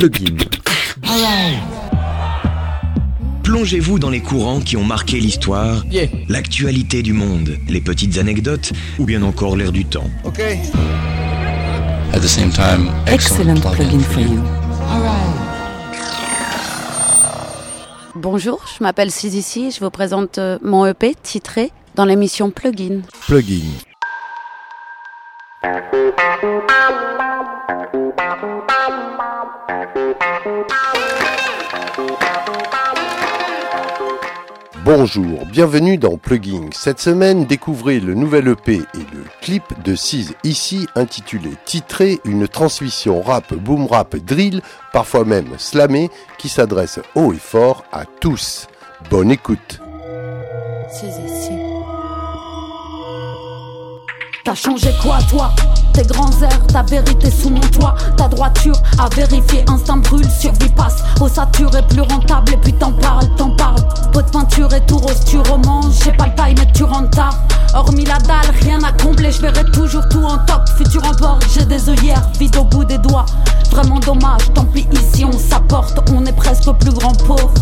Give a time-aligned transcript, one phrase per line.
[0.00, 0.34] Plugin.
[3.42, 6.06] Plongez-vous dans les courants qui ont marqué l'histoire, Yeah.
[6.30, 10.08] l'actualité du monde, les petites anecdotes ou bien encore l'air du temps.
[10.24, 10.40] Ok.
[12.14, 14.42] At the same time, Excellent excellent plugin for you.
[18.14, 23.02] Bonjour, je m'appelle Sizici, je vous présente euh, mon EP titré dans l'émission Plugin.
[23.26, 23.66] Plugin.
[34.82, 36.70] Bonjour, bienvenue dans Plugin.
[36.72, 42.48] Cette semaine, découvrez le nouvel EP et le clip de Cise ici intitulé Titré, une
[42.48, 44.62] transmission rap, boom rap, drill,
[44.92, 48.68] parfois même slamé, qui s'adresse haut et fort à tous.
[49.10, 49.80] Bonne écoute.
[54.44, 55.52] T'as changé quoi toi?
[55.92, 57.94] Tes grands airs, ta vérité sous mon toit.
[58.16, 62.92] Ta droiture à vérifier, instinct brûle, survie passe Ossature est plus rentable et puis t'en
[62.92, 63.82] parles, t'en parles.
[64.12, 67.10] Pot de peinture et tout rose, tu romances J'ai pas le taille mais tu rentres
[67.10, 67.34] tard.
[67.74, 70.68] Hormis la dalle, rien à combler, je verrai toujours tout en top.
[70.76, 73.26] Futur en bord, j'ai des œillères, vide au bout des doigts.
[73.70, 75.98] Vraiment dommage, tant pis ici on s'apporte.
[76.12, 77.52] On est presque plus grand pauvre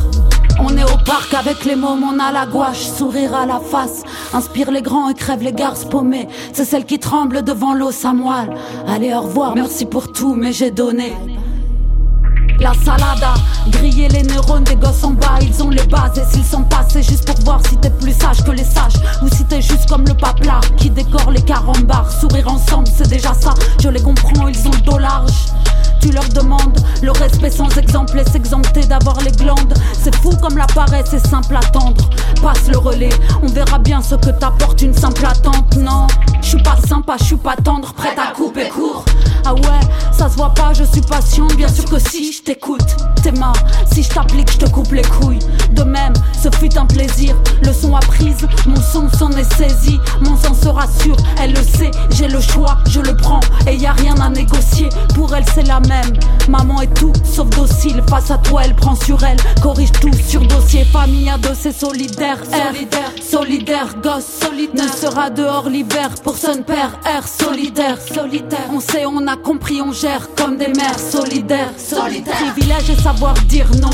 [0.59, 4.03] on est au parc avec les mômes, on a la gouache, sourire à la face.
[4.33, 6.28] Inspire les grands et crève les garces paumées.
[6.53, 8.55] C'est celle qui tremble devant l'eau, sa moelle.
[8.86, 11.12] Allez, au revoir, merci pour tout, mais j'ai donné.
[12.61, 13.34] La salada,
[13.69, 16.19] griller les neurones des gosses en bas, ils ont les bases.
[16.19, 19.29] Et s'ils sont passés juste pour voir si t'es plus sage que les sages, ou
[19.29, 20.14] si t'es juste comme le
[20.45, 22.11] là qui décore les carambars.
[22.11, 25.31] Sourire ensemble, c'est déjà ça, je les comprends, ils ont le dos large.
[26.09, 29.75] Tu leur demandes le respect sans exemple et s'exempter d'avoir les glandes.
[29.92, 32.09] C'est fou comme la paresse, c'est simple à tendre.
[32.42, 33.11] Passe le relais,
[33.42, 35.77] on verra bien ce que t'apporte une simple attente.
[35.77, 36.06] Non,
[36.41, 39.05] je suis pas sympa, je suis pas tendre, prête à couper court.
[39.45, 42.97] Ah ouais, ça se voit pas, je suis patient, bien sûr que si je t'écoute,
[43.23, 43.53] t'es ma.
[43.92, 45.39] Si je t'applique, je te coupe les couilles.
[45.73, 47.36] De même, ce fut un plaisir.
[47.62, 50.01] Leçon apprise, mon son s'en est saisi.
[50.23, 53.40] Mon sang se rassure, elle le sait, j'ai le choix, je le prends.
[53.67, 55.98] Et y a rien à négocier, pour elle c'est la même.
[56.48, 59.36] Maman est tout sauf docile, face à toi elle prend sur elle.
[59.63, 62.39] Corrige tout sur dossier, famille à deux, c'est solidaire.
[62.53, 66.98] R, solidaire, gosse, solide, ne sera dehors l'hiver pour son père.
[67.05, 68.69] R, solidaire, solitaire.
[68.73, 71.73] On sait, on a compris, on gère comme des mères solidaires.
[71.77, 72.35] Solitaire.
[72.53, 73.91] Privilège et savoir dire non.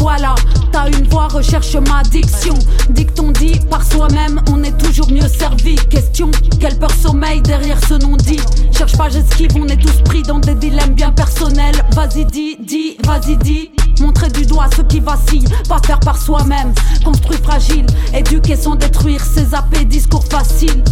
[0.00, 0.34] Toi là,
[0.72, 2.54] t'as une voix, recherche ma diction.
[2.88, 5.74] Dicton dit par soi-même, on est toujours mieux servi.
[5.74, 8.40] Question, quelle peur sommeil derrière ce non dit
[8.72, 11.76] Cherche pas, j'esquive, on est tous pris dans des dilemmes bien personnels.
[11.92, 13.70] Vas-y, dis, dis, vas-y, dis.
[14.00, 16.72] Montrer du doigt ceux qui vacillent, pas faire par soi-même.
[17.04, 20.82] Construit fragile, éduquer sans détruire, ses AP, discours facile.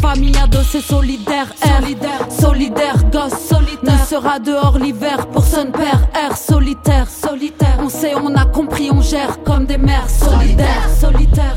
[0.00, 1.80] Famille à deux, c'est solidaire, R.
[1.80, 4.00] solidaire, solidaire, gosse, solitaire.
[4.00, 6.36] Ne sera dehors l'hiver pour son père, R.
[6.36, 7.78] Solitaire, solitaire.
[7.80, 11.56] On sait, on a compris, on gère comme des mères solidaires, solitaire.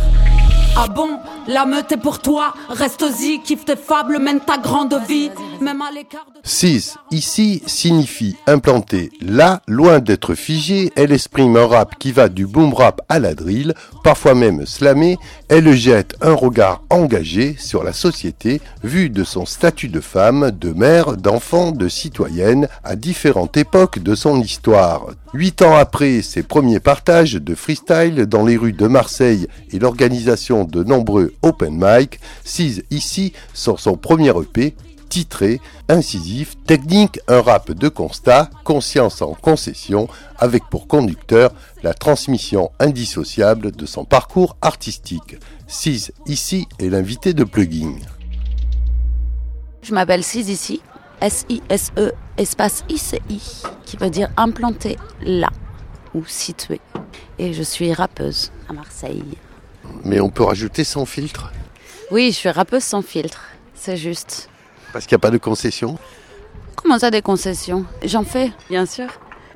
[0.80, 1.18] Ah bon,
[1.48, 5.32] la meute est pour toi, reste-y, kiffe tes fables, mène ta grande vie.
[5.60, 6.40] Même à l'écart de...
[6.44, 6.98] 6.
[7.10, 12.76] Ici signifie implanter là, loin d'être figé, elle exprime un rap qui va du boom
[12.76, 13.74] rap à la drill,
[14.04, 15.18] parfois même slamé,
[15.50, 20.72] elle jette un regard engagé sur la société, vu de son statut de femme, de
[20.74, 25.08] mère, d'enfant, de citoyenne, à différentes époques de son histoire.
[25.34, 30.67] Huit ans après ses premiers partages de freestyle dans les rues de Marseille et l'organisation
[30.68, 34.76] de nombreux open mic, Cise ici sort son premier EP
[35.08, 40.08] titré, incisif, technique, un rap de constat, conscience en concession,
[40.38, 41.52] avec pour conducteur
[41.84, 45.38] la transmission indissociable de son parcours artistique.
[45.68, 47.96] Cise ici est l'invité de Plugin.
[49.82, 50.82] Je m'appelle Sizici,
[51.22, 55.50] S-I-S-E, espace I-C-I, qui veut dire implanté là
[56.14, 56.82] ou situé.
[57.40, 59.24] Et je suis rappeuse à Marseille.
[60.04, 61.52] Mais on peut rajouter sans filtre,
[62.12, 63.42] Oui, je suis rappeuse sans filtre,
[63.74, 64.50] c'est juste.
[64.94, 65.98] parce qu'il n'y a pas de concession.
[66.76, 67.86] Comment ça des concessions?
[68.04, 69.08] J'en fais, bien sûr.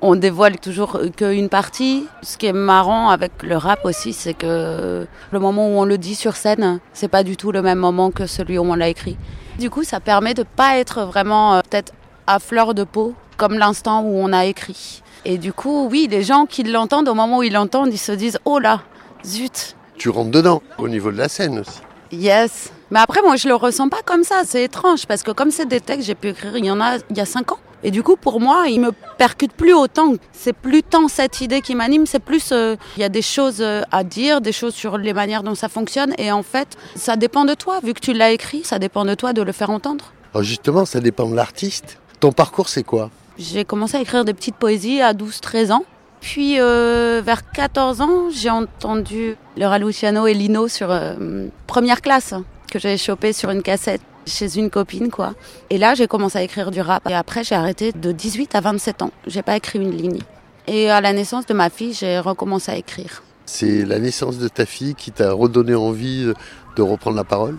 [0.02, 2.08] On dévoile toujours qu'une partie.
[2.24, 6.00] Ce qui est marrant avec le rap aussi, c'est que le moment où on le
[6.00, 8.90] dit sur scène, c'est pas du tout le même moment que celui où on l'a
[8.90, 9.16] écrit.
[9.60, 11.94] Du coup, ça permet de pas être vraiment euh, peut-être
[12.26, 15.04] à fleur de peau comme l'instant où on a écrit.
[15.24, 18.12] Et du coup, oui, les gens qui l'entendent, au moment où ils l'entendent, ils se
[18.12, 18.82] disent Oh là,
[19.24, 21.80] zut, Tu rentres dedans, au niveau de la scène aussi.
[22.12, 22.72] yes.
[22.90, 24.42] Mais après, moi, je le ressens pas comme ça.
[24.46, 26.82] C'est étrange parce que comme c'est des textes que j'ai pu écrire, il y en
[26.82, 27.60] a il y a cinq ans.
[27.84, 30.16] Et du coup, pour moi, il me percute plus autant.
[30.34, 33.62] C'est plus tant cette idée qui m'anime, c'est plus euh, il y a des choses
[33.62, 36.16] euh, à dire, des choses sur les manières dont ça fonctionne.
[36.18, 37.80] Et en fait, ça dépend de toi.
[37.84, 40.14] Vu que tu l'as écrit, ça dépend de toi de le faire entendre.
[40.34, 42.00] Alors justement, ça dépend de l'artiste.
[42.20, 43.12] Ton parcours, c'est quoi?
[43.38, 45.86] J'ai commencé à écrire des petites poésies à 12-13 ans.
[46.22, 52.34] Puis euh, vers 14 ans, j'ai entendu Laura Luciano et Lino sur euh, première classe
[52.72, 55.34] que j'avais chopé sur une cassette chez une copine quoi.
[55.72, 58.62] Et là, j'ai commencé à écrire du rap et après j'ai arrêté de 18 à
[58.62, 59.12] 27 ans.
[59.26, 60.20] J'ai pas écrit une ligne.
[60.68, 63.24] Et à la naissance de ma fille, j'ai recommencé à écrire.
[63.48, 66.32] C'est la naissance de ta fille qui t'a redonné envie
[66.76, 67.58] de reprendre la parole?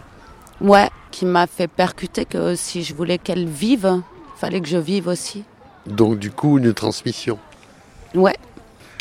[0.60, 4.00] Ouais, qui m'a fait percuter que si je voulais qu'elle vive,
[4.36, 5.42] fallait que je vive aussi.
[5.86, 7.38] Donc du coup, une transmission.
[8.14, 8.36] Ouais.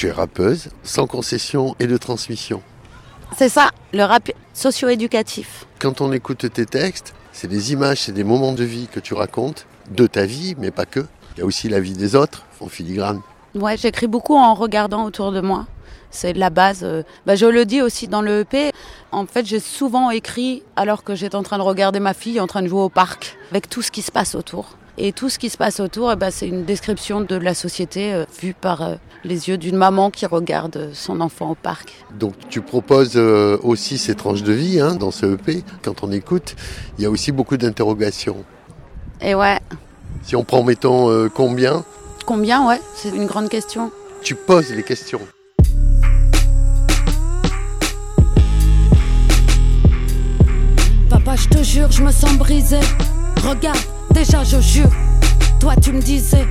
[0.01, 2.63] Tu es rappeuse, sans concession et de transmission.
[3.38, 5.68] C'est ça, le rap socio-éducatif.
[5.77, 9.13] Quand on écoute tes textes, c'est des images, c'est des moments de vie que tu
[9.13, 11.01] racontes, de ta vie, mais pas que.
[11.36, 13.21] Il y a aussi la vie des autres, en filigrane.
[13.53, 15.68] Ouais, j'écris beaucoup en regardant autour de moi.
[16.09, 16.80] C'est la base.
[16.81, 18.71] Euh, bah, je le dis aussi dans le EP.
[19.12, 22.48] En fait, j'ai souvent écrit alors que j'étais en train de regarder ma fille en
[22.48, 24.77] train de jouer au parc, avec tout ce qui se passe autour.
[25.03, 28.13] Et tout ce qui se passe autour, eh ben, c'est une description de la société
[28.13, 32.06] euh, vue par euh, les yeux d'une maman qui regarde son enfant au parc.
[32.19, 35.63] Donc tu proposes euh, aussi ces tranches de vie hein, dans ce EP.
[35.81, 36.56] Quand on écoute,
[37.00, 38.45] il y a aussi beaucoup d'interrogations.
[39.21, 39.57] Et ouais.
[40.21, 41.83] Si on prend, mettons, combien?
[42.27, 43.89] Combien, ouais, c'est une grande question.
[44.21, 45.21] Tu poses les questions.
[51.09, 52.80] Papa, je te jure, je me sens brisé.
[53.44, 53.80] Regarde
[54.13, 54.89] Déjà je jure,
[55.59, 56.47] toi tu me disais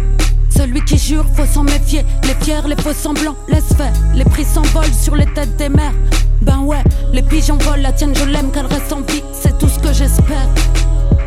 [0.61, 2.05] celui qui jure, faut s'en méfier.
[2.25, 3.93] Les pierres, les faux semblants, laisse faire.
[4.15, 5.95] Les prix s'envolent sur les têtes des mères.
[6.43, 9.69] Ben ouais, les pigeons volent, la tienne je l'aime, qu'elle reste en vie, c'est tout
[9.69, 10.49] ce que j'espère.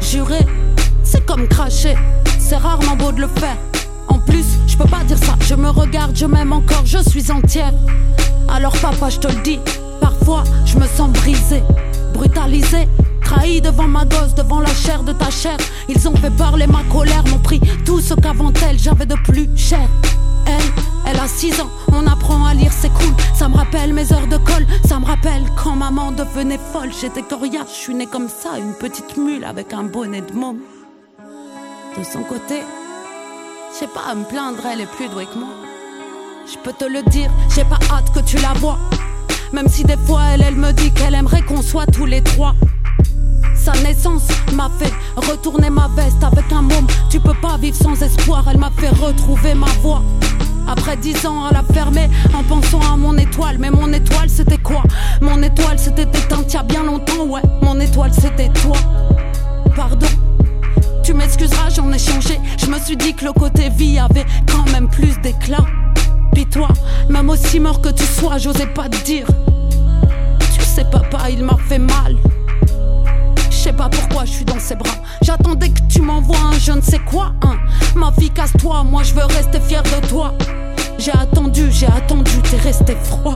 [0.01, 0.45] Jurer,
[1.03, 1.95] c'est comme cracher,
[2.37, 3.57] c'est rarement beau de le faire.
[4.07, 7.31] En plus, je peux pas dire ça, je me regarde, je m'aime encore, je suis
[7.31, 7.73] entière.
[8.49, 9.59] Alors papa, je te le dis,
[10.01, 11.63] parfois je me sens brisée,
[12.13, 12.87] brutalisée,
[13.33, 15.57] Trahi devant ma gosse, devant la chair de ta chair.
[15.89, 19.49] Ils ont fait parler ma colère, m'ont pris tout ce qu'avant elle j'avais de plus
[19.55, 19.89] cher.
[20.45, 20.71] Elle,
[21.07, 23.13] elle a 6 ans, on apprend à lire, c'est cool.
[23.33, 26.91] Ça me rappelle mes heures de colle, ça me rappelle quand maman devenait folle.
[27.01, 30.59] J'étais coriace, je suis née comme ça, une petite mule avec un bonnet de môme.
[31.97, 32.61] De son côté,
[33.79, 35.49] j'ai pas à me plaindre, elle est plus douée que moi.
[36.51, 38.77] Je peux te le dire, j'ai pas hâte que tu la vois.
[39.53, 42.53] Même si des fois elle, elle me dit qu'elle aimerait qu'on soit tous les trois.
[43.63, 46.85] Sa naissance m'a fait retourner ma veste avec un môme.
[47.09, 50.03] Tu peux pas vivre sans espoir, elle m'a fait retrouver ma voix.
[50.67, 53.55] Après dix ans à la fermer en pensant à mon étoile.
[53.59, 54.83] Mais mon étoile c'était quoi?
[55.21, 57.41] Mon étoile c'était éteinte il y a bien longtemps, ouais.
[57.61, 58.75] Mon étoile c'était toi.
[59.77, 60.07] Pardon?
[61.01, 62.41] Tu m'excuseras, j'en ai changé.
[62.57, 65.65] Je me suis dit que le côté vie avait quand même plus d'éclat.
[66.33, 66.67] Puis toi,
[67.07, 69.27] même aussi mort que tu sois, j'osais pas te dire.
[70.53, 72.17] Tu sais, papa, il m'a fait mal.
[73.63, 74.97] Je sais pas pourquoi je suis dans ses bras.
[75.21, 77.31] J'attendais que tu m'envoies un je ne sais quoi.
[77.95, 80.33] Ma fille, casse-toi, moi je veux rester fier de toi.
[80.97, 83.35] J'ai attendu, j'ai attendu, t'es resté froid.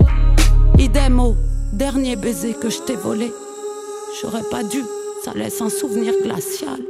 [0.78, 1.38] Idem au
[1.72, 3.32] dernier baiser que je t'ai volé.
[4.22, 4.84] J'aurais pas dû,
[5.24, 6.82] ça laisse un souvenir glacial.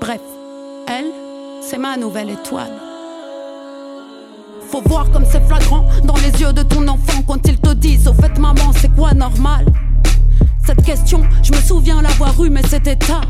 [0.00, 0.20] Bref,
[0.86, 1.10] elle,
[1.60, 2.78] c'est ma nouvelle étoile.
[4.70, 8.06] Faut voir comme c'est flagrant dans les yeux de ton enfant quand ils te disent
[8.06, 9.66] Au fait, maman, c'est quoi normal?
[10.64, 13.26] Cette question, je me souviens l'avoir eue, mais c'était tard.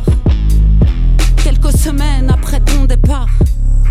[1.42, 3.28] Quelques semaines après ton départ,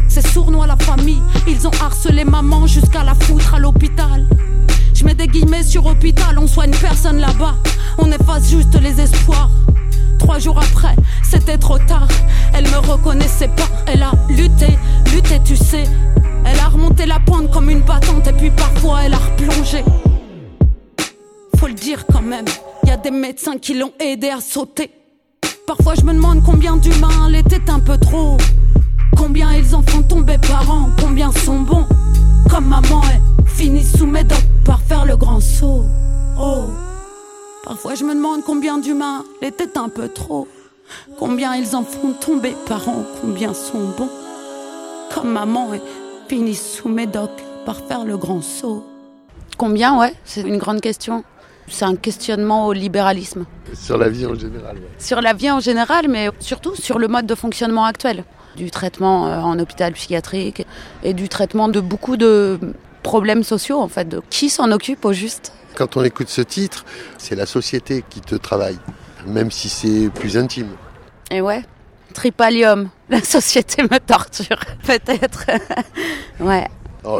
[0.07, 1.21] c'est sournois la famille.
[1.47, 4.27] Ils ont harcelé maman jusqu'à la foutre à l'hôpital.
[4.93, 7.55] Je mets des guillemets sur hôpital, on soigne personne là-bas.
[7.97, 9.49] On efface juste les espoirs.
[10.19, 12.07] Trois jours après, c'était trop tard.
[12.53, 13.67] Elle me reconnaissait pas.
[13.87, 14.77] Elle a lutté,
[15.13, 15.83] lutté, tu sais.
[16.45, 19.83] Elle a remonté la pointe comme une battante et puis parfois elle a replongé.
[21.57, 22.45] Faut le dire quand même
[23.03, 24.91] des médecins qui l'ont aidé à sauter.
[25.65, 28.37] Parfois je me demande combien d'humains l'étaient un peu trop.
[29.17, 31.87] Combien ils en font tomber par an, combien sont bons.
[32.49, 35.85] Comme maman est finie sous mes dents par faire le grand saut.
[36.39, 36.65] Oh.
[37.63, 40.47] Parfois je me demande combien d'humains l'étaient un peu trop.
[41.17, 44.09] Combien ils en font tomber par an, combien sont bons.
[45.13, 45.81] Comme maman est
[46.27, 48.85] finie sous mes docks par faire le grand saut.
[49.57, 51.23] Combien, ouais, c'est une grande question
[51.71, 53.45] c'est un questionnement au libéralisme.
[53.73, 54.77] Sur la vie en général.
[54.99, 58.23] Sur la vie en général, mais surtout sur le mode de fonctionnement actuel
[58.55, 60.65] du traitement euh, en hôpital psychiatrique
[61.03, 62.59] et du traitement de beaucoup de
[63.03, 64.07] problèmes sociaux en fait.
[64.07, 66.85] De qui s'en occupe au juste Quand on écoute ce titre,
[67.17, 68.77] c'est la société qui te travaille,
[69.25, 70.69] même si c'est plus intime.
[71.29, 71.63] Et ouais,
[72.13, 75.45] Tripalium, la société me torture, peut-être.
[76.39, 76.67] ouais.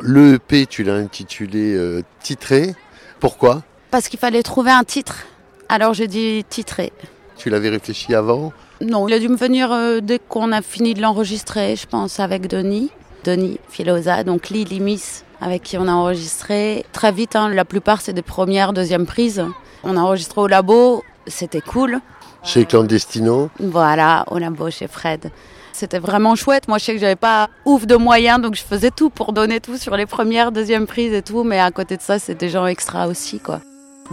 [0.01, 2.75] le EP, tu l'as intitulé euh, Titré.
[3.19, 3.63] Pourquoi?
[3.91, 5.25] Parce qu'il fallait trouver un titre.
[5.69, 6.91] Alors j'ai dit titré.
[7.37, 10.93] Tu l'avais réfléchi avant Non, il a dû me venir euh, dès qu'on a fini
[10.93, 12.89] de l'enregistrer, je pense, avec Denis.
[13.23, 16.85] Denis Filosa, donc Lily Miss, avec qui on a enregistré.
[16.91, 19.45] Très vite, hein, la plupart c'est des premières, deuxièmes prises.
[19.83, 21.99] On a enregistré au labo, c'était cool.
[22.43, 25.31] Chez Clandestino Voilà, au labo chez Fred.
[25.73, 26.67] C'était vraiment chouette.
[26.67, 29.59] Moi, je sais que j'avais pas ouf de moyens, donc je faisais tout pour donner
[29.59, 31.43] tout sur les premières, deuxièmes prises et tout.
[31.43, 33.61] Mais à côté de ça, c'était des gens extra aussi, quoi.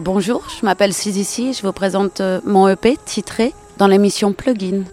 [0.00, 1.52] Bonjour, je m'appelle Sizici.
[1.52, 4.84] Je vous présente euh, mon EP titré dans l'émission Plugin.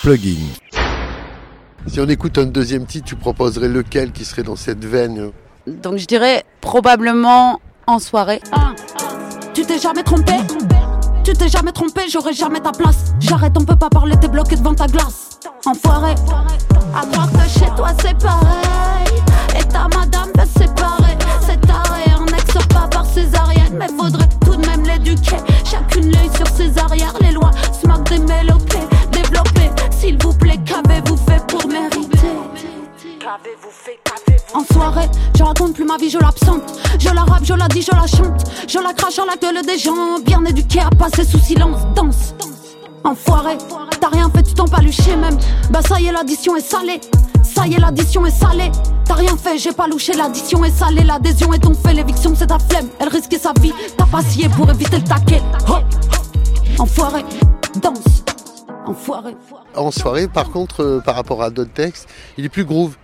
[0.00, 0.38] Plugin.
[1.88, 5.32] Si on écoute un deuxième titre, tu proposerais lequel qui serait dans cette veine?
[5.66, 8.40] Donc je dirais probablement en soirée.
[8.52, 8.74] Ah,
[9.54, 10.34] tu t'es jamais trompé?
[11.24, 13.14] Tu t'es jamais trompé, j'aurais jamais ta place.
[13.18, 15.40] J'arrête, on peut pas parler, t'es bloqué devant ta glace.
[15.66, 16.14] Enfoiré.
[16.94, 19.11] À croire que chez toi c'est pareil.
[37.42, 38.44] Je la rappe, je la dis, je la chante.
[38.68, 41.80] Je la crache à la gueule des gens, bien éduqués à passer sous silence.
[41.94, 42.34] Danse,
[43.04, 43.58] enfoiré,
[44.00, 45.36] t'as rien fait, tu t'en paluché même.
[45.70, 47.00] Bah ça y est, l'addition est salée.
[47.42, 48.70] Ça y est, l'addition est salée.
[49.04, 51.02] T'as rien fait, j'ai pas louché, l'addition est salée.
[51.04, 52.88] L'adhésion est ton fait, l'éviction c'est ta flemme.
[53.00, 55.42] Elle risquait sa vie, t'as pas scié pour éviter le taquet.
[55.68, 55.78] Oh.
[56.78, 57.24] Enfoiré,
[57.82, 58.24] danse.
[58.86, 59.36] Enfoiré.
[59.76, 62.96] En soirée, par contre, euh, par rapport à d'autres textes, il est plus groove.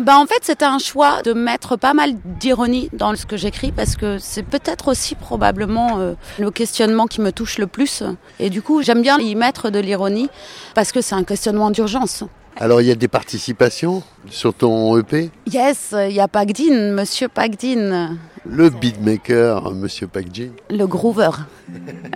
[0.00, 3.70] Bah en fait c'était un choix de mettre pas mal d'ironie dans ce que j'écris
[3.70, 8.02] parce que c'est peut-être aussi probablement euh, le questionnement qui me touche le plus
[8.38, 10.30] et du coup j'aime bien y mettre de l'ironie
[10.74, 12.24] parce que c'est un questionnement d'urgence.
[12.56, 17.28] Alors il y a des participations sur ton EP Yes, il y a Pagdin, Monsieur
[17.28, 18.16] Pagdin.
[18.46, 20.48] Le beatmaker, Monsieur Pagdin.
[20.70, 21.30] Le groover.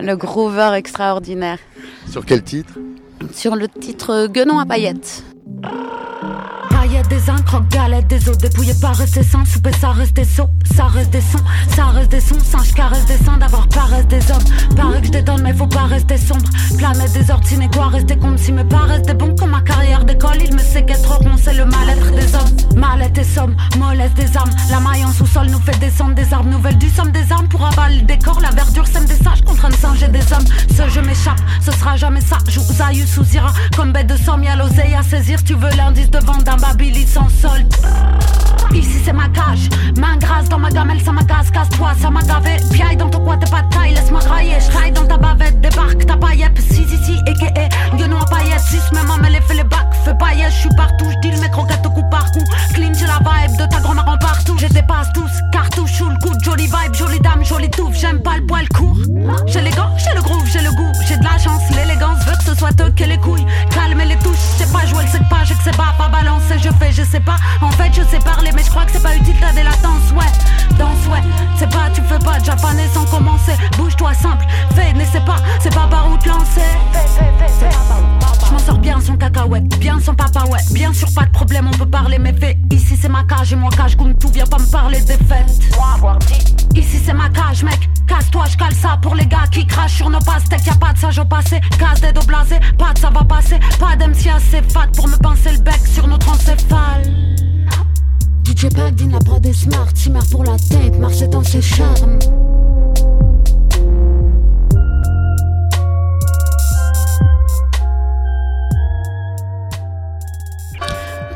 [0.00, 1.58] le groover extraordinaire.
[2.10, 2.72] Sur quel titre?
[3.34, 5.22] Sur le titre Guenon à paillettes
[7.08, 10.50] paillettes, des croque galettes, des os dépouillés, pas rester sans souper, ça reste des sauts,
[10.76, 11.44] ça reste des sons,
[11.74, 14.76] ça reste des sons, singe caresse des sons, d'avoir paresse des hommes.
[14.76, 16.44] Paraît que je détonne, mais faut pas rester sombre.
[16.78, 20.38] Planète des ordines, quoi rester comme si mes pas rester bon comme ma carrière d'école.
[20.44, 22.76] Il me sait qu'être rond, c'est le mal-être des hommes.
[22.76, 24.50] Mal-être et somme, mollesse des âmes.
[24.70, 27.64] La maille en sous-sol nous fait descendre des arbres nouvelles du somme des armes pour
[27.66, 28.40] avaler le décor.
[28.40, 30.46] La verdure sème des sages contre un singe et des hommes.
[30.76, 32.38] Ce je m'échappe, ce sera jamais ça.
[32.48, 35.42] Joue Zayus sous Ira, comme bête de somme, y'a l'oseille à saisir.
[35.44, 36.56] Tu veux l'indice de vente d'un
[36.94, 37.72] Sans solde.
[38.72, 42.56] Ici c'est ma cage, main grasse dans ma gamelle, ça m'agace, casse-toi, ça m'a gavé.
[42.72, 44.56] Piaille dans ton coin, t'es pas de taille, laisse-moi grailler.
[44.58, 46.58] J'traille dans ta bavette, débarque ta paillette.
[46.58, 48.60] Si, si, si, et que, guenon à paillettes.
[48.68, 50.52] Si, même ma mêlée fait les bacs, fais paillettes.
[50.52, 52.44] J'suis partout, j'dis mes croquettes coup par coup.
[52.74, 54.56] Clean, j'ai la vibe de ta grand-mère en partout.
[54.58, 56.34] Je dépasse tous, cartouche sous le coup.
[56.42, 57.96] Jolie vibe, jolie dame, jolie touffe.
[57.96, 58.96] J'aime pas le poil court.
[59.46, 60.92] J'ai les gants, j'ai le groove, j'ai le goût.
[61.06, 63.46] J'ai de la chance, l'élégance veut que ce soit eux que les couilles.
[64.56, 67.20] C'est pas jouer, le sais pas, je sais pas, pas balancer, je fais, je sais
[67.20, 67.36] pas.
[67.60, 70.12] En fait, je sais parler, mais je crois que c'est pas utile, t'as des latences,
[70.14, 70.76] ouais.
[70.78, 71.22] Danse, ouais.
[71.56, 73.54] C'est pas, tu fais pas japonais sans commencer.
[73.76, 76.62] Bouge-toi simple, fais, n'essaie pas, c'est pas par où te lancer.
[78.46, 80.60] Je m'en sors bien sans cacahuète, bien sans papa, ouais.
[80.72, 82.58] Bien sûr, pas de problème, on peut parler, mais fait.
[82.70, 85.60] Ici, c'est ma cage et moi, cage tout, viens pas me parler des fêtes.
[86.74, 87.88] Ici, c'est ma cage, mec.
[88.06, 88.56] Casse-toi, je
[89.74, 90.66] crachent sur nos pastèques.
[90.66, 93.58] Y'a pas de sage au passé, casse des dos blasés, pas de ça va passer.
[93.78, 97.02] Pas d'MC assez fat pour me pincer le bec sur notre encéphale.
[98.44, 102.18] DJ Bagdin, la prod est smart, Timmer pour la tête, marche dans ses charmes.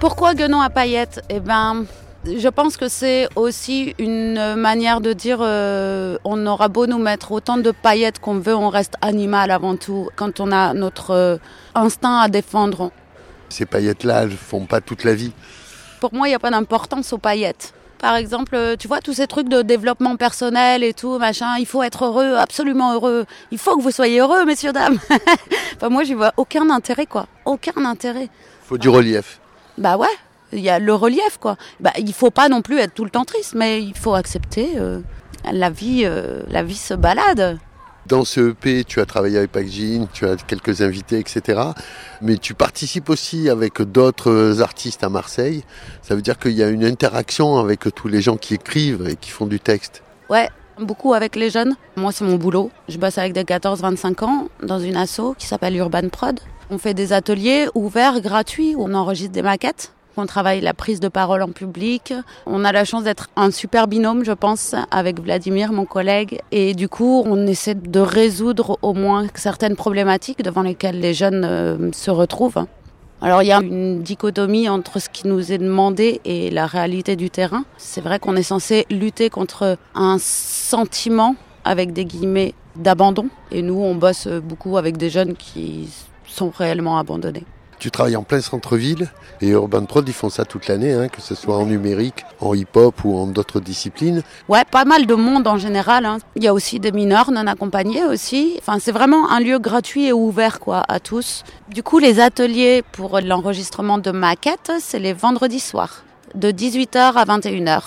[0.01, 1.25] Pourquoi guenon à paillettes?
[1.29, 1.85] Eh ben,
[2.25, 7.33] je pense que c'est aussi une manière de dire euh, on aura beau nous mettre
[7.33, 10.09] autant de paillettes qu'on veut, on reste animal avant tout.
[10.17, 11.37] Quand on a notre euh,
[11.75, 12.91] instinct à défendre.
[13.49, 15.33] Ces paillettes-là, elles font pas toute la vie.
[16.01, 17.73] Pour moi, il n'y a pas d'importance aux paillettes.
[17.99, 21.67] Par exemple, euh, tu vois, tous ces trucs de développement personnel et tout, machin, il
[21.67, 23.27] faut être heureux, absolument heureux.
[23.51, 24.99] Il faut que vous soyez heureux, messieurs, dames.
[25.77, 27.27] enfin, moi, j'y vois aucun intérêt, quoi.
[27.45, 28.29] Aucun intérêt.
[28.65, 29.41] Faut du relief.
[29.79, 30.07] Bah ouais,
[30.53, 31.57] il y a le relief, quoi.
[31.81, 34.73] Bah, il faut pas non plus être tout le temps triste, mais il faut accepter
[34.77, 35.01] euh,
[35.53, 37.59] la vie, euh, la vie se balade.
[38.07, 41.61] Dans ce EP, tu as travaillé avec Pac Jean, tu as quelques invités, etc.
[42.23, 45.63] Mais tu participes aussi avec d'autres artistes à Marseille.
[46.01, 49.17] Ça veut dire qu'il y a une interaction avec tous les gens qui écrivent et
[49.17, 50.03] qui font du texte.
[50.31, 50.49] Ouais,
[50.81, 51.77] beaucoup avec les jeunes.
[51.97, 52.71] Moi, c'est mon boulot.
[52.89, 56.41] Je bosse avec des 14-25 ans dans une asso qui s'appelle Urban Prod.
[56.71, 59.93] On fait des ateliers ouverts, gratuits, où on enregistre des maquettes.
[60.19, 62.13] Qu'on travaille la prise de parole en public.
[62.45, 66.41] On a la chance d'être un super binôme, je pense, avec Vladimir, mon collègue.
[66.51, 71.45] Et du coup, on essaie de résoudre au moins certaines problématiques devant lesquelles les jeunes
[71.45, 72.65] euh, se retrouvent.
[73.21, 77.15] Alors il y a une dichotomie entre ce qui nous est demandé et la réalité
[77.15, 77.65] du terrain.
[77.77, 83.81] C'est vrai qu'on est censé lutter contre un sentiment avec des guillemets d'abandon et nous
[83.81, 85.89] on bosse beaucoup avec des jeunes qui
[86.27, 87.45] sont réellement abandonnés.
[87.79, 89.09] Tu travailles en plein centre-ville
[89.41, 92.55] et Urban Prod, ils font ça toute l'année, hein, que ce soit en numérique, en
[92.55, 94.23] hip-hop ou en d'autres disciplines.
[94.49, 96.05] Ouais, pas mal de monde en général.
[96.05, 96.19] Hein.
[96.35, 98.57] Il y a aussi des mineurs non accompagnés aussi.
[98.59, 101.45] Enfin, c'est vraiment un lieu gratuit et ouvert quoi à tous.
[101.69, 106.03] Du coup, les ateliers pour l'enregistrement de maquettes, c'est les vendredis soirs,
[106.35, 107.83] de 18h à 21h.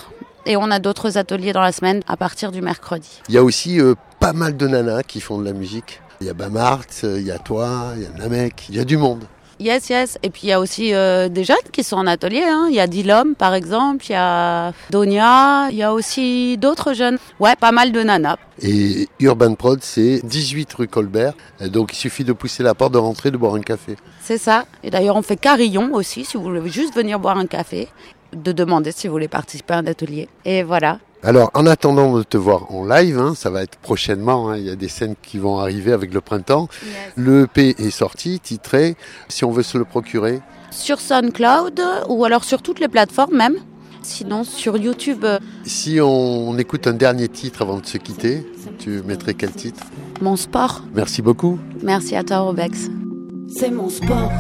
[0.46, 3.22] Et on a d'autres ateliers dans la semaine à partir du mercredi.
[3.28, 6.02] Il y a aussi euh, pas mal de nanas qui font de la musique.
[6.22, 8.86] Il y a Bamart, il y a toi, il y a Namek, il y a
[8.86, 9.24] du monde.
[9.62, 10.18] Yes, yes.
[10.24, 12.42] Et puis il y a aussi euh, des jeunes qui sont en atelier.
[12.44, 12.66] Hein.
[12.70, 14.04] Il y a Dilom, par exemple.
[14.10, 15.68] Il y a Donia.
[15.70, 17.20] Il y a aussi d'autres jeunes.
[17.40, 18.38] Ouais, pas mal de nanas.
[18.64, 21.34] Et Urban Prod, c'est 18 rue Colbert.
[21.68, 23.98] Donc il suffit de pousser la porte, de rentrer, de boire un café.
[24.20, 24.66] C'est ça.
[24.84, 27.88] Et d'ailleurs, on fait carillon aussi, si vous voulez juste venir boire un café.
[28.34, 30.28] De demander si vous voulez participer à un atelier.
[30.44, 30.98] Et voilà.
[31.24, 34.64] Alors, en attendant de te voir en live, hein, ça va être prochainement, hein, il
[34.64, 36.68] y a des scènes qui vont arriver avec le printemps.
[37.16, 38.96] Le EP est sorti, titré,
[39.30, 40.42] si on veut se le procurer.
[40.72, 43.56] Sur SoundCloud ou alors sur toutes les plateformes même.
[44.02, 45.26] Sinon, sur YouTube.
[45.64, 48.44] Si on, écoute un dernier titre avant de se quitter,
[48.80, 49.84] tu mettrais quel titre?
[50.22, 50.82] Mon sport.
[50.96, 51.60] Merci beaucoup.
[51.84, 52.90] Merci à toi, Robex.
[53.58, 54.32] C'est mon sport.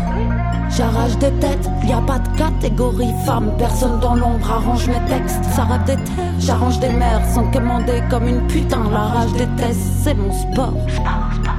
[0.69, 3.51] J'arrache des têtes, y a pas de catégorie femme.
[3.57, 5.43] Personne dans l'ombre arrange mes textes.
[5.53, 8.89] Ça des terres, j'arrange des mers sans commander comme une putain.
[8.91, 10.77] La rage des tests, c'est mon sport.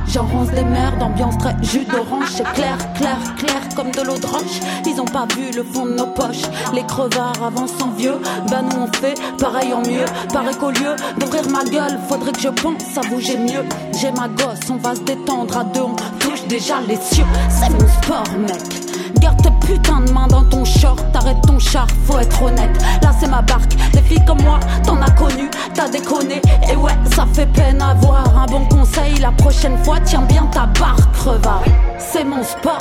[0.06, 2.30] J'enronce des mers d'ambiance très jus d'orange.
[2.30, 4.61] C'est clair, clair, clair comme de l'eau de roche.
[4.87, 6.43] Ils ont pas vu le fond de nos poches.
[6.73, 8.19] Les crevards avancent en vieux.
[8.50, 10.05] Bah nous on fait pareil en mieux.
[10.33, 13.64] Pareil qu'au lieu d'ouvrir ma gueule, faudrait que je pense à bouger mieux.
[14.00, 15.83] J'ai ma gosse, on va se détendre à deux.
[15.83, 17.25] On touche déjà les cieux.
[17.49, 18.83] C'est mon sport, mec.
[19.21, 22.76] Garde tes putains de mains dans ton short, t'arrêtes ton char, faut être honnête.
[23.02, 26.43] Là c'est ma barque, des filles comme moi, t'en as connu, t'as déconné.
[26.71, 28.25] Et ouais, ça fait peine à voir.
[28.37, 31.63] Un bon conseil la prochaine fois, tiens bien ta barque, crevard.
[31.99, 32.78] C'est mon sport.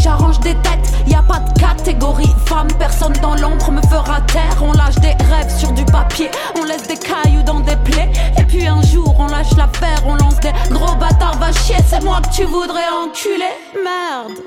[0.00, 4.62] J'arrange des têtes, y a pas de catégorie femme, personne dans l'ombre me fera taire.
[4.62, 8.10] On lâche des rêves sur du papier, on laisse des cailloux dans des plaies.
[8.38, 12.02] Et puis un jour on lâche l'affaire, on lance des gros bâtards, va chier, c'est
[12.02, 13.54] moi que tu voudrais enculer.
[13.82, 14.38] Merde.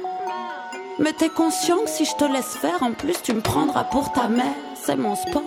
[0.99, 4.11] Mais t'es conscient que si je te laisse faire, en plus tu me prendras pour
[4.11, 4.55] ta mère.
[4.75, 5.41] C'est mon sport.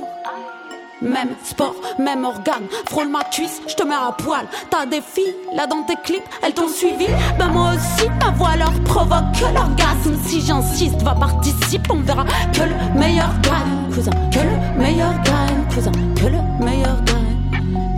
[1.03, 2.67] Même sport, même organe.
[2.89, 4.47] Frôle ma cuisse, je te mets à poil.
[4.71, 7.07] T'as des filles là dans tes clips, elles t'ont suivi.
[7.39, 10.17] Ben moi aussi, ma voix leur provoque l'orgasme.
[10.25, 13.93] Si j'insiste, va participer, on verra que le meilleur gagne.
[13.93, 15.65] Cousin, que le meilleur gagne.
[15.75, 17.25] Cousin, que le meilleur gagne.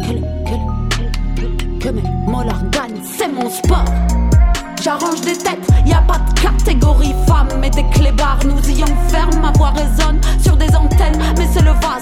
[0.03, 3.03] Que le, que le, que, mes molars gagnent.
[3.05, 3.85] C'est mon sport.
[4.83, 9.41] J'arrange des têtes, y a pas de catégorie femme, mais des clébards nous y enferment.
[9.41, 11.96] Ma voix résonne sur des antennes, mais c'est le vase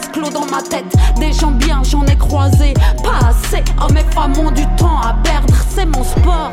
[2.34, 3.62] pas assez.
[3.80, 6.52] Hommes et femmes ont du temps à perdre, c'est mon sport.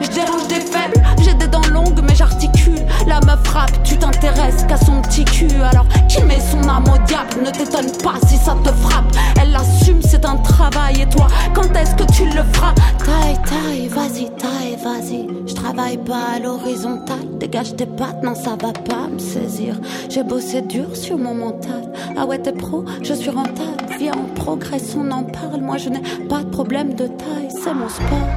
[0.00, 2.84] Je dérange des faibles, j'ai des dents longues mais j'articule.
[3.06, 5.50] La meuf frappe, tu t'intéresses qu'à son petit cul.
[5.60, 7.42] Alors qui met son âme au diable?
[7.44, 9.12] Ne t'étonne pas si ça te frappe.
[9.40, 11.02] Elle l'assume, c'est un travail.
[11.02, 15.26] Et toi, quand est-ce que tu le feras Taille, taille, vas-y, taille, vas-y.
[15.46, 17.38] Je travaille pas à l'horizontale.
[17.40, 19.74] Dégage tes pattes, non, ça va pas me saisir.
[20.08, 21.90] J'ai bossé dur sur mon mental.
[22.16, 23.87] Ah ouais, t'es pro, je suis rentable.
[23.98, 25.60] Viens, on progresse, on en parle.
[25.60, 28.28] Moi, je n'ai pas de problème de taille, c'est mon sport.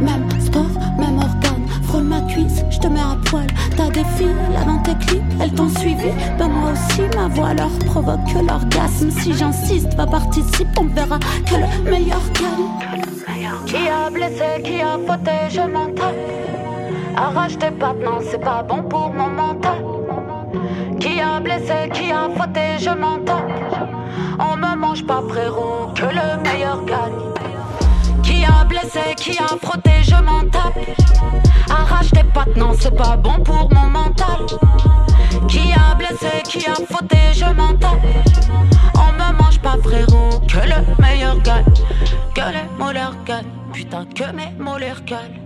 [0.00, 1.66] Même sport, même organe.
[1.82, 3.48] Frôle ma cuisse, je te mets à poil.
[3.76, 4.28] T'as des filles
[4.64, 6.10] dans tes clips, elles t'ont suivi.
[6.38, 9.10] Ben moi aussi, ma voix leur provoque l'orgasme.
[9.10, 13.66] Si j'insiste, va participer, on verra que le meilleur gagne.
[13.66, 16.14] Qui a blessé, qui a fauté, je m'entends.
[17.16, 19.84] Arrache tes pattes, non, c'est pas bon pour mon mental.
[21.00, 23.69] Qui a blessé, qui a fauté, je m'entends.
[24.38, 27.20] On me mange pas, frérot, que le meilleur gagne.
[28.22, 30.78] Qui a blessé, qui a frotté, je m'en tape.
[31.68, 34.46] Arrache tes pattes, non, c'est pas bon pour mon mental.
[35.48, 38.00] Qui a blessé, qui a frotté, je m'en tape.
[38.94, 41.64] On me mange pas, frérot, que le meilleur gagne.
[42.34, 45.40] Que les molaires gagnent, putain, que mes molaires gagnent.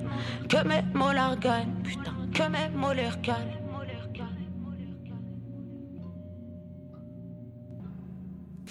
[0.48, 3.63] Que mes molaires gagnent, putain, que mes molaires gagnent.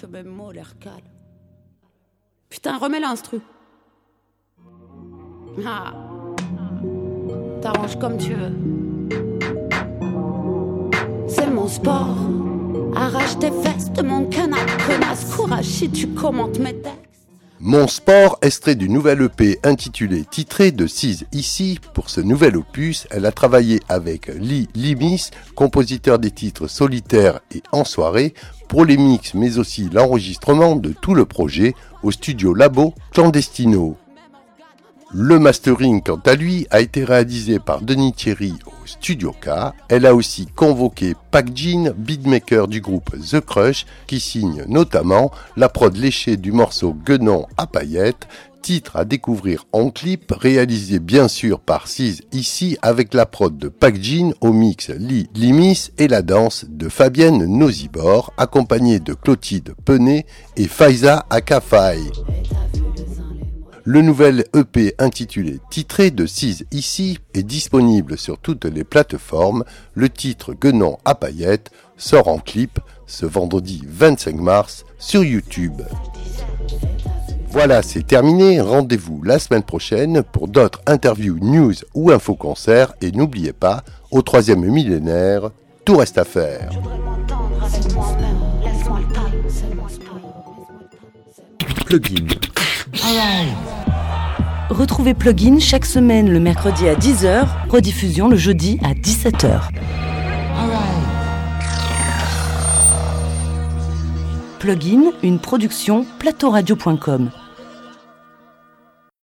[0.04, 1.14] Que mes molaires gagnent.
[2.50, 3.40] Putain, remets l'instru.
[5.64, 5.94] Ah.
[7.62, 8.52] T'arranges comme tu veux.
[11.26, 12.18] C'est mon sport.
[12.94, 17.00] Arrache tes fesses de mon canapé, connasse, courage si tu commentes mes textes.
[17.60, 21.78] Mon sport, extrait du nouvel EP intitulé Titré de 6 ici.
[21.94, 27.62] Pour ce nouvel opus, elle a travaillé avec Lee Limis, compositeur des titres solitaires et
[27.72, 28.34] en soirée,
[28.74, 33.96] pour les mix mais aussi l'enregistrement de tout le projet au studio Labo Clandestino.
[35.12, 39.72] Le mastering, quant à lui, a été réalisé par Denis Thierry au Studio K.
[39.88, 45.68] Elle a aussi convoqué Pac Jean, beatmaker du groupe The Crush, qui signe notamment la
[45.68, 48.26] prod léchée du morceau Guenon à paillettes,
[48.64, 53.68] titre à découvrir en clip, réalisé bien sûr par Cise ici avec la prod de
[53.68, 59.74] Pac Jean au mix Lee Limis et la danse de Fabienne Nozibor, accompagnée de Clotilde
[59.84, 60.24] Penet
[60.56, 61.98] et Faiza Akafai.
[63.84, 69.64] Le nouvel EP intitulé Titré de 6 ici est disponible sur toutes les plateformes.
[69.92, 75.82] Le titre Guenon à paillettes sort en clip ce vendredi 25 mars sur YouTube.
[77.54, 78.60] Voilà, c'est terminé.
[78.60, 82.94] Rendez-vous la semaine prochaine pour d'autres interviews, news ou info-concerts.
[83.00, 85.50] Et n'oubliez pas, au troisième millénaire,
[85.84, 86.68] tout reste à faire.
[91.86, 92.26] Plugin.
[94.68, 99.68] Retrouvez Plugin chaque semaine le mercredi à 10h, rediffusion le jeudi à 17h.
[104.58, 107.30] Plugin, une production plateauradio.com.